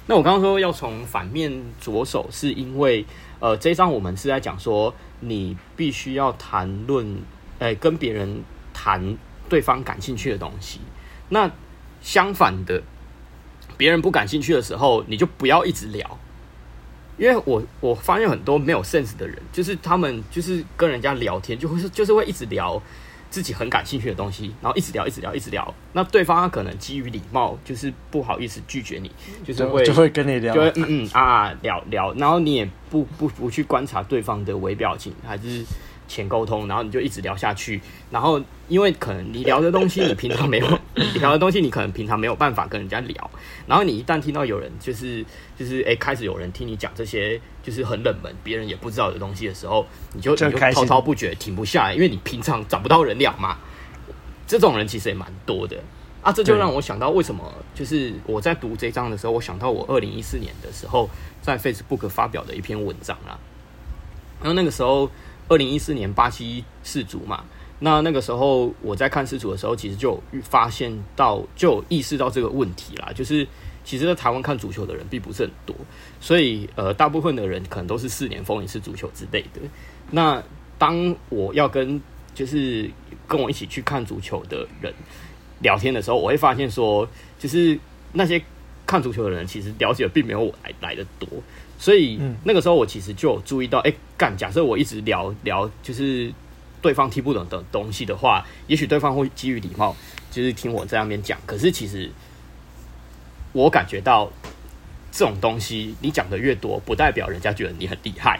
[0.06, 3.06] 那我刚刚说要从反面着手，是因为。
[3.39, 7.06] 呃，这一章我们是在讲说，你必须要谈论，
[7.60, 8.42] 诶、欸，跟别人
[8.74, 9.18] 谈
[9.50, 10.80] 对方感兴趣的东西。
[11.28, 11.52] 那
[12.02, 12.82] 相反的，
[13.76, 16.18] 别人不感兴趣的时候，你就不要一直聊。
[17.18, 22.82] 因为我我发现很多没有 sense 的人，就是他们就是跟人家聊天，就会是就是会一直聊。
[23.34, 25.74] 自己很感兴趣的东西，然后一直聊，一直聊，一直聊。
[25.93, 29.12] 那对方他可能基于礼貌，就是不好意思拒绝你，
[29.43, 32.13] 就是会就会跟你聊，就会嗯嗯啊啊聊聊。
[32.13, 35.65] 然后你也不不不去观察对方的微表情，还是
[36.08, 40.80] 浅沟通，然后你就一直聊下去，然后因为可能你聊的东西你平常没有
[41.20, 43.32] 聊的东西，你可能平常没有办法跟人家聊，
[43.66, 45.26] 然后你一旦听到有人就是
[45.58, 53.58] 就是哎、欸、开始有人听你讲这些就是很冷门别人也不知道的东西的时候，你就你就滔滔不绝停不下来，因为你平常找不到人聊嘛，
[54.46, 55.78] 这种人其实也蛮多的
[56.22, 61.10] 啊，这就让我想到为什么就是我在读这章的时候，我想到我二零一四年的时候
[61.42, 63.39] 在 Facebook 发表的一篇文章啦，
[64.39, 65.10] 然后那个时候。
[65.47, 67.43] 二零一四年巴西世足嘛，
[67.79, 73.12] 那那个时候我在看世足的时候，其实就发现到，就意识到这个问题啦。
[73.13, 73.47] 就是
[73.84, 75.75] 其实，在台湾看足球的人并不是很多，
[76.21, 79.60] 所以呃，大部分的人可能都是四年封一次足球之类的。
[80.12, 80.41] 那
[80.77, 82.01] 当我要跟
[82.34, 82.89] 就是
[83.27, 84.93] 跟我一起去看足球的人
[85.60, 87.77] 聊天的时候，我会发现说，就是
[88.13, 88.41] 那些
[88.86, 91.27] 看足球的人其实了解的并没有我来来的多。
[91.84, 96.32] 所以那个时候，我其实就有注意到，哎、欸，干，假设我一直聊聊，就是
[96.82, 99.93] 对方听不懂的东西的话，也许对方会基于礼貌，
[100.32, 101.38] 就是听我在那边讲。
[101.46, 102.10] 可是其实
[103.52, 104.32] 我感觉到，
[105.12, 108.39] 这种东西你讲的越多，不代表人家觉得你很厉害。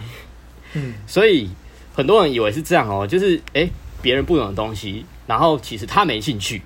[0.72, 1.50] 嗯，所以
[1.94, 3.70] 很多人以为是这样哦，就是哎，
[4.02, 6.62] 别人不懂的东西，然后其实他没兴趣。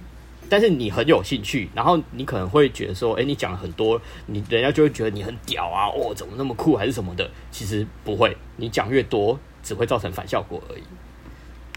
[0.50, 7.30] 但是你很有兴趣，然后你可能会觉得说，哎、欸，你讲了很多，你人家就会觉得你很屌啊，哦，怎么那么酷，还是什么的？
[7.52, 10.84] 其实不会，你讲越多，只会造成反效果而已。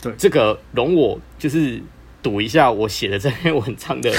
[0.03, 1.83] 对，这个容我就是
[2.23, 4.11] 赌一下我写的这篇文章的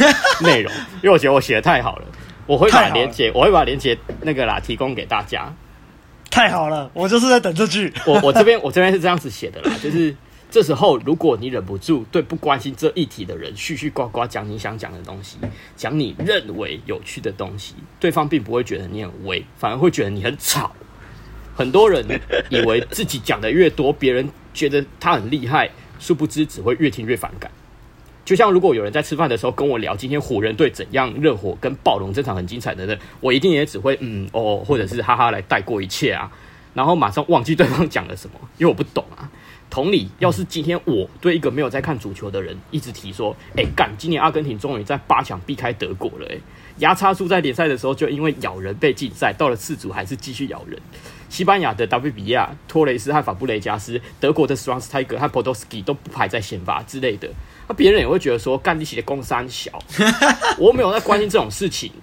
[0.42, 2.06] 内容， 因为我觉得我写的太好了，
[2.46, 5.54] 我会把连接，我会把连接那个啦提供给大家。
[6.30, 7.94] 太好了，我就是在等这句。
[8.06, 10.16] 我我这边 我这边是这样子写的啦，就是。
[10.52, 15.38] 这时候，如果你忍不住对不关心这议题的人絮絮呱呱讲你想讲的东西，
[15.78, 20.74] 讲你认为有趣的东西，对方并不会觉得你很威，反而会觉得你很吵。
[21.56, 22.06] 很多人
[22.50, 27.50] 以为自己讲的越多，别人觉得他很厉害，殊不知只会越听越反感。
[28.26, 36.30] 就像如果有人在吃饭的时候跟我聊今天湖人队怎样热火跟暴龙这场很精彩的，我一定也只会嗯哦，或者是哈哈来带过一切啊，
[36.74, 39.32] 然后马上忘记对方讲了什么，因为我不懂啊。
[39.72, 46.40] 同理，要是今天我对一个没有在看足球的人一直提说，哎、干，今年阿根廷终于在八强避开德国了、欸，哎，
[46.80, 50.78] 牙差叔在联赛的时候就因为咬人被禁赛，到了次组还是继续咬人。
[51.30, 57.30] 西班牙的达比比亚、托雷斯和法布雷加斯，德国的斯旺斯泰格和波多斯基都不排在先发之类的，
[57.70, 59.72] 那别人也会觉得说，干，你写的公三小，
[60.60, 61.94] 我没有在关心这种事情，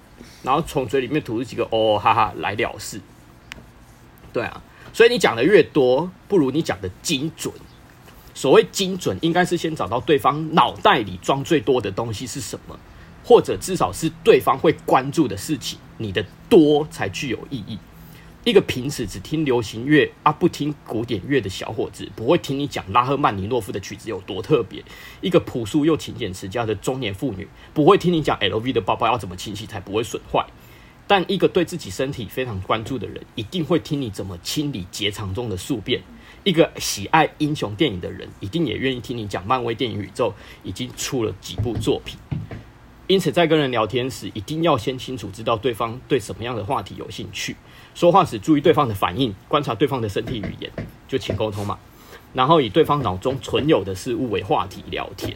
[0.42, 2.98] 然后从嘴里面吐出几个哦哈哈来了事，
[4.33, 4.62] 对啊。
[4.99, 7.55] 所以你讲的越多，不如你讲的精准。
[8.35, 12.77] 所谓精准，应该是先找到对方脑袋里装最多的东西是什么，
[13.23, 15.79] 或者至少是对方会关注的事情。
[15.99, 17.79] 你的多才具有意义。
[18.43, 24.83] 一个平时只听流行乐啊，不听古典乐的小伙子，不会听你讲拉赫曼尼诺夫的曲子有多特别。
[25.21, 30.45] 一个朴素又勤俭持家的中年妇女，不会听你讲 LV 的包包要怎么清洗才不会损坏。
[31.09, 36.01] 但一个对自己身体非常关注的人，一定会听你怎么清理结肠中的宿便；
[36.44, 42.18] 一个喜爱英雄电影的人，一定也愿意听你讲漫威电影宇宙已经出了几部作品。
[43.07, 47.57] 因此，在跟人聊天时，一定要先清楚知道对方对什么样的话题有兴趣。
[47.94, 50.71] 说话时注意对方的反应，观察对方的身体语言，
[51.09, 51.79] 就请沟通嘛。
[52.35, 55.35] 然后以对方脑中存有的事物为话题聊天。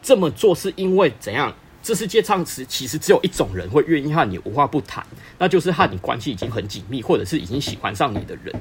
[0.00, 1.54] 这么做是因为怎样？
[1.82, 5.04] 这世界上其实只有一种人会愿意和你无话不谈，
[5.38, 8.54] 那就是和你关系已经很紧密，或者是已经喜欢上你的人。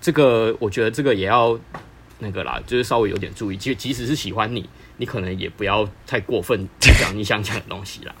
[0.00, 1.56] 这个我觉得这个也要
[2.18, 3.56] 那个啦，就是稍微有点注意。
[3.56, 8.12] 即即使是喜欢你，你可能也不要太过分讲你想讲的东西啦。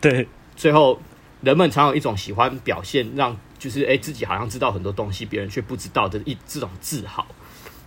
[0.00, 1.00] 对，最后
[1.40, 7.26] 人们常有一种喜欢表现，让就是诶自己好像知道很多东西，别人却不知道的一这种自豪。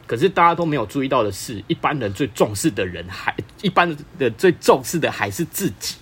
[0.08, 5.98] 可是大家都没有注意到的是，一般人最重视的人还一般的最重视的还是自己。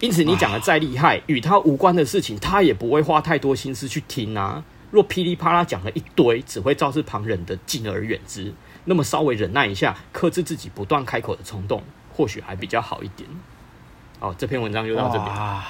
[0.00, 4.64] 因此，你讲的再厉害，与他无关的事情，他也不会花太多心思去听啊。
[4.90, 8.52] 若噼里啪啦讲了一堆，只会招致旁人的敬而远之。
[8.84, 13.28] 那么，稍微忍耐一下，克制自己不断开口的冲动，或许还比较好一点。
[14.18, 15.26] 哦，这篇文章就到这边。
[15.26, 15.64] 哇，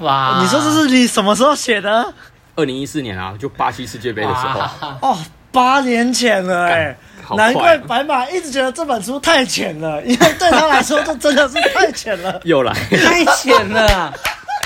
[0.00, 2.14] 哇，你说这是你什么时候写的？
[2.56, 4.60] 二零一四年啊，就巴西世界杯的时候。
[5.00, 5.18] 哦。
[5.50, 6.96] 八年前了哎、欸，
[7.36, 12.40] 难怪白马一直觉得这本书太浅了，因为对他来说这真的是太浅了。
[12.44, 14.12] 又来，太浅了。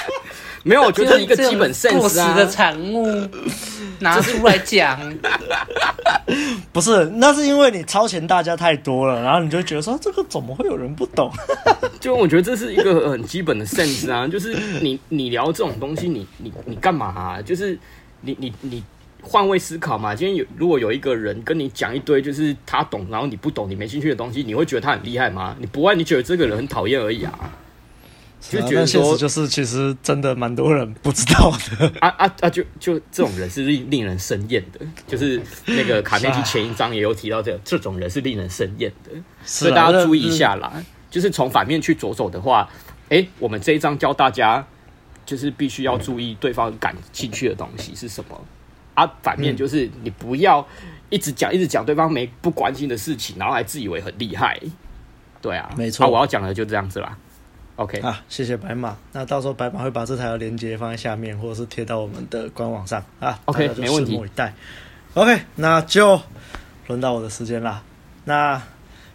[0.64, 3.28] 没有，我觉得一个基本 sense 过时的产物
[3.98, 4.96] 拿出来讲，
[6.72, 11.32] 不是，那是因为你超前大家太多了，然后你就觉得说这个怎么会有人不懂？
[11.98, 17.42] 就我觉得这是一个很基本的 sense 啊，就是你你聊这种东西，你你你干嘛啊？
[17.44, 17.76] 就是
[18.20, 18.84] 你你你。
[19.22, 20.14] 你换位思考嘛。
[20.14, 25.56] 今天有如果有一个人跟你讲一堆就是他懂，然后你不懂，你没兴趣的东西，你会觉得他很厉害吗？
[25.58, 27.50] 你不会，你觉得这个人很讨厌而已啊。
[28.40, 32.50] 就觉得说，就是其实真的蛮多人不知道的 啊啊啊！
[32.50, 39.12] 就就这种人是令令人生厌的，就是那个卡内基前一章也有提到这这种人是令人生厌的，
[39.44, 40.72] 所以大家注意一下啦。
[41.08, 42.68] 就是从反面去着手的话，
[43.10, 44.66] 哎，我们这一章教大家，
[45.24, 48.44] 就是必须要注意对方感兴趣的东西是什么
[48.94, 49.06] 啊。
[49.22, 50.66] 反面就是你不要
[51.10, 54.58] 一直讲一直讲对方没不关心的事情，然后还自以为很厉害。
[55.40, 57.16] 对啊，没错，我要讲的就这样子啦。
[57.76, 58.96] OK 啊，谢谢白马。
[59.12, 63.38] 那到时候白马会把这台的链接放在下面，或者是贴到我们的官网上啊。
[63.46, 64.20] OK，没问题。
[65.14, 66.20] OK，那就
[66.86, 67.82] 轮到我的时间啦。
[68.24, 68.60] 那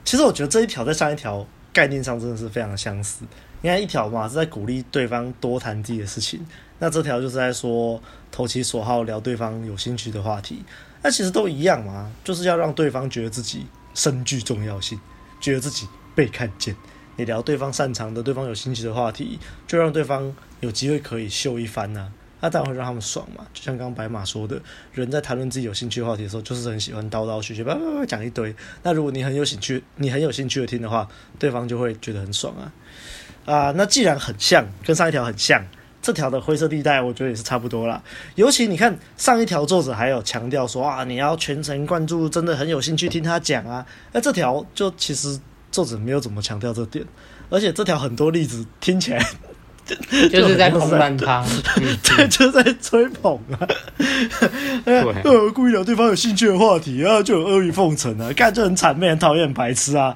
[0.03, 3.23] 其实我觉得这一条在上一条概念上真的是非常相似。
[3.61, 6.45] 你看一条嘛是在鼓励对方多谈自己的事情，
[6.79, 10.63] 那这条就是在说投其所好，聊对方有兴趣的话题。
[11.01, 14.99] 那其实都一样嘛，就是要让对方觉得自己身具重要性，
[15.39, 16.75] 觉得自己被看见。
[17.15, 23.43] 你聊对方擅长的、对方有兴趣的话题，就让对方有机会可以秀一番呐、啊，那当然会让他们爽嘛。
[23.55, 24.61] 就像刚刚白马说的，
[24.93, 28.55] 人在谈论自己有兴趣的话题的时候，就是很喜欢叨叨絮絮，叭叭叭讲一堆。
[28.83, 31.07] 那如果你很有兴趣，你很有兴趣的听的话，
[31.39, 32.71] 对方就会觉得很爽啊。
[33.47, 35.65] 啊、那既然很像，跟上一条很像，
[36.01, 37.99] 这条的灰色地带，我觉得也是差不多啦。
[38.35, 43.83] 尤其你看上一条作者还有强调说啊，你要全神贯注，真的很有兴趣听他讲啊。
[44.11, 45.39] 那这条就其实。
[45.69, 47.05] 作者没有怎么强调这点，
[47.49, 49.23] 而且这条很多例子听起来
[50.29, 51.45] 就是在捧他，
[52.03, 53.67] 对，就是在吹捧啊，
[54.83, 60.15] 对，呃，故意聊对方有兴趣的话题啊，就有阿谀奉承啊，干就很谄媚、很讨厌、白痴啊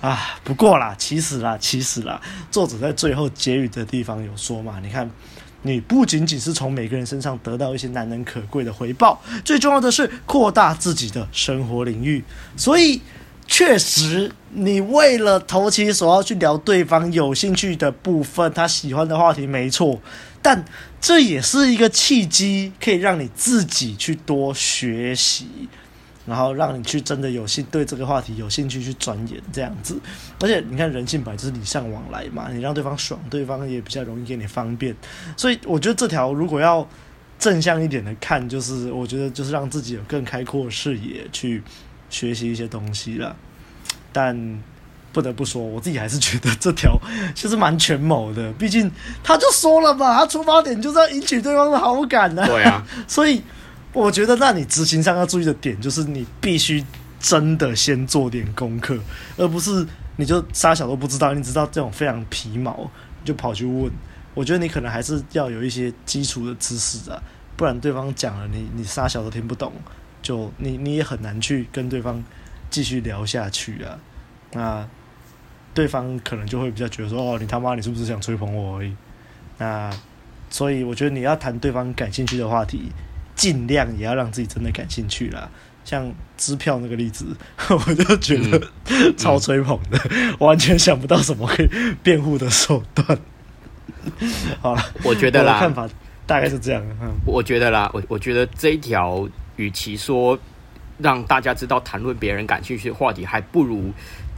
[0.00, 0.38] 啊！
[0.44, 5.10] 不过啦，其实啦，其实啦，作者在最后结语的地方有说嘛，你看，
[5.62, 12.22] 你不仅仅是从每个人身上得到一些难能可贵的回报，最重要的是扩大自己的生活领域，
[12.56, 13.00] 所以。
[13.58, 20.00] 确实，你为了投其所好去聊对方有兴趣的部分，他喜欢的话题，没错。
[20.40, 20.64] 但
[21.00, 25.48] 这也是一个契机，可以让你自己去多学习，
[26.24, 30.00] 然后让你去真的有兴对这个话题有兴趣去钻研这样子。
[30.38, 34.94] 而且你看，人性本来就是礼尚往来嘛，你让对方爽，对方也比较容易给你方便。
[35.36, 36.88] 所以我觉得这条如果要
[37.40, 41.60] 正向一点的看，就是我觉得就是让自己有更开阔视野去。
[42.10, 43.36] 学习一些东西了，
[44.12, 44.62] 但
[45.12, 46.98] 不得不说，我自己还是觉得这条
[47.34, 48.52] 其实蛮权谋的。
[48.52, 48.90] 毕竟
[49.22, 52.46] 他就说了嘛，他出发点就是要引起对方的好感呢、啊。
[52.46, 53.42] 对啊， 所以
[53.92, 56.84] 我觉得，那你执行上要注意的点，就是你必须
[57.18, 58.98] 真的先做点功课，
[59.36, 62.88] 而不是你就啥小都不知道，你知道这种非常皮毛，
[63.20, 63.90] 你就跑去问。
[64.34, 67.20] 我觉得你可能还是要有一些基础的知识啊，
[67.56, 69.72] 不然对方讲了你，你你啥小都听不懂。
[70.20, 72.22] 就你你也很难去跟对方
[72.70, 73.98] 继续聊下去啊，
[74.52, 74.88] 那
[75.74, 78.94] 对方可能就会比较觉得说哦，你他妈你是不是想吹捧我而已？
[79.58, 79.90] 那
[80.50, 82.92] 所以我觉得你要谈对方感兴趣的话题，
[83.34, 85.48] 尽量也要让自己真的感兴趣啦。
[85.84, 87.36] 像支票那个例子，
[87.70, 91.68] 我就觉得、嗯、超吹捧的，嗯、完全想不到什么可以
[92.02, 93.18] 辩护的手段。
[94.60, 95.88] 好了，我觉得啦，看法
[96.26, 96.82] 大概是这样。
[97.00, 99.28] 嗯，我觉得啦，我我觉得这一条。
[99.58, 100.38] 与其说
[100.98, 103.90] 让大家知道谈论别人感兴趣的话题，还不如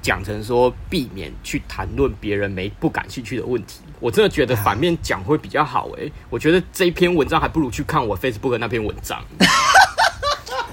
[0.03, 3.81] 讲成说避免去谈论别人没不感兴趣的问题。
[3.99, 9.23] 我真的觉得反面讲会比较好诶、欸，我觉得这一篇文章还不如去看我 Facebook 的那篇文章。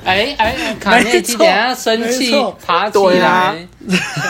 [0.05, 2.31] 哎哎，卡内基等下生气
[2.65, 3.27] 爬起来。
[3.27, 3.55] 啊、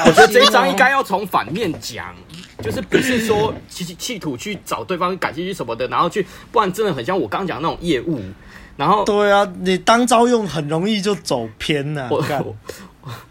[0.05, 2.15] 我觉得这一章应该要从反面讲，
[2.63, 8.19] 就是不是说企企图去找对方感兴趣什么的，然后去，不然真的很像我刚刚讲的那种业务。
[8.77, 12.07] 然后对啊，你当招用很容易就走偏了、啊。
[12.11, 12.55] 我我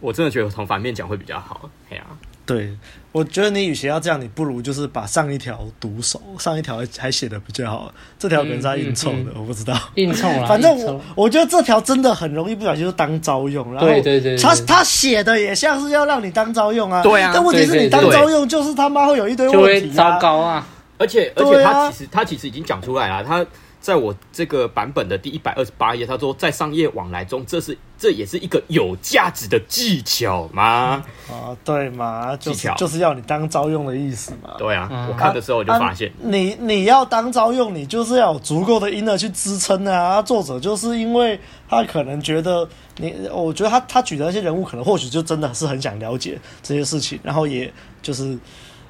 [0.00, 1.70] 我真的觉得从反面讲会比较好。
[1.88, 2.76] 哎呀、啊，对，
[3.12, 7.92] 我觉得你与其要这样，你不如就是把上一条读熟，上一条还写的比较好。
[8.18, 9.78] 这条可能是他硬凑的，嗯嗯嗯、我不知道。
[9.94, 10.46] 硬凑了。
[10.48, 13.72] 反正我我觉得这条真的很容易不小心就当招用。
[13.72, 17.02] 然后对对对，他他写的也像是要让你当招用啊。
[17.02, 17.30] 对啊。
[17.32, 20.66] 但问题是你当招用，就是他妈会有一堆问题、啊、就会糟糕啊。
[20.98, 23.46] 而且而且他其实、啊、他其实已经讲出来了，他。
[23.87, 30.65] 在我这个版本的第一百二十八页，他说，在商业往来中，这是这也是一个有价值的技巧吗？
[30.65, 34.56] 啊、哦，对嘛，就是、技巧就是要你当招用的意思嘛。
[34.58, 40.21] 对啊，嗯、我看的时候我就发现，啊、你你要当招用，你就是要有足够的 inner 去支撑啊。
[40.21, 41.38] 作者就是因为
[41.69, 48.37] 他可能觉得你，我觉得他他举的那些人物，可能或许就真的是很想了解这些事情，然后也就是。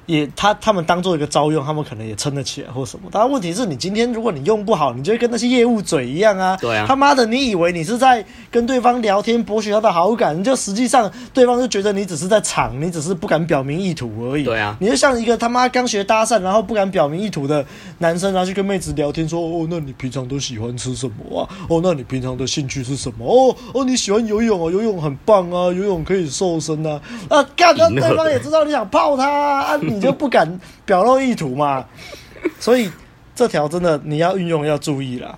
[0.07, 3.07] 也他他们当做一个招用，他们可能也撑得起来或什么。
[3.11, 6.57] 但问题是你今天如果你用不好，你就会跟那些业务嘴一样啊。
[6.59, 6.85] 对啊。
[6.87, 14.43] 他妈的，你以为你是在跟对方聊天博取他的好感，就实际上对方就觉得你只是在藏，你只是不敢表明意图而已。
[14.43, 14.75] 对啊。
[14.79, 17.65] 你就像一个他妈刚学搭讪，然后不敢表明意图的
[17.99, 21.49] 男生，然后去跟妹子聊天说：“哦，那你平常都喜欢吃什么啊？
[21.67, 23.25] 哦，那你平常的兴趣是什么？
[23.25, 27.01] 哦哦，你喜欢游泳哦，游泳很棒啊，游泳可以瘦身啊。
[27.27, 31.85] 啊，干，那对方也知道你想泡他啊，啊 你就不敢。”表露意图嘛，
[32.59, 32.91] 所以
[33.35, 35.37] 这条真的你要运用要注意啦。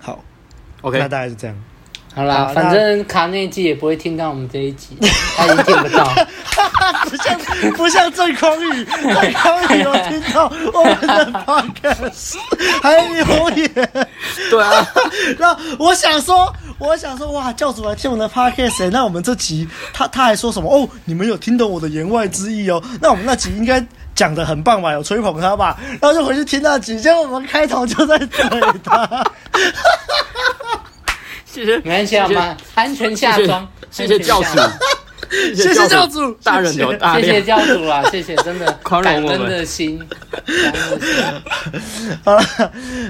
[0.00, 0.24] 好
[0.82, 1.56] ，OK，那大概是这样。
[2.14, 4.96] 好啦，好，反正卡内基也不会听到我们这一集，
[5.36, 6.10] 他也听不到。
[7.08, 7.38] 不像
[7.72, 12.36] 不像郑匡宇，郑匡宇有听到我们的 podcast，
[12.82, 13.70] 还留言。
[14.50, 14.86] 对啊，
[15.38, 20.70] 那我想说，我想说，哇，教主来听我们的 podcast，那我们这集他他还说什么？
[20.70, 22.82] 哦，你们有听懂我的言外之意哦？
[23.00, 23.84] 那我们那集应该。
[24.16, 29.22] 讲的很棒吧，有吹捧他吧，然后就回去听那集，结果我们开头就在怼他。
[31.44, 33.68] 谢谢，没关系，我们安全下装。
[33.90, 34.58] 谢谢教主，
[35.30, 37.22] 谢谢教主，大人有大量。
[37.22, 40.00] 谢谢教主啊，谢谢，真的 宽容我们 的心。
[42.24, 42.42] 好了，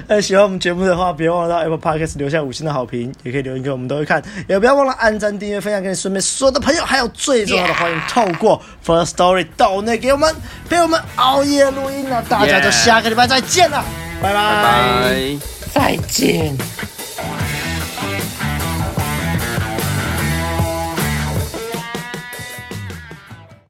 [0.07, 4.21] 呃，喜欢我们节目的话，别忘了到 Apple Podcast 留下五星的好评，也可以留言给我们，都会看。
[4.47, 10.33] 也不要忘了按赞、订阅、分享给你身边所有的朋友，还有最重要的，欢迎透过 First Story 抖内给我们
[10.69, 12.23] 陪我们熬夜录音了。
[12.29, 13.83] 大家就下个礼拜再见了，
[14.21, 15.37] 拜拜，拜拜，
[15.73, 16.57] 再见。